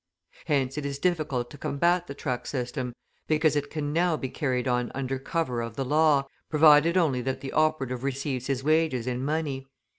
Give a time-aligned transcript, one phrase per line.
[0.45, 2.91] Hence it is difficult to combat the truck system,
[3.27, 7.41] because it can now be carried on under cover of the law, provided only that
[7.41, 9.67] the operative receives his wages in money.